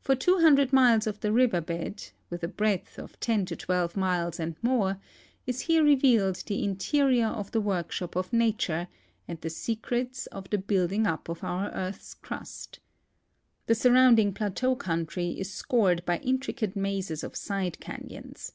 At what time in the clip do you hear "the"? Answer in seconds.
1.18-1.32, 6.46-6.62, 7.50-7.60, 9.40-9.50, 10.50-10.58, 13.66-13.74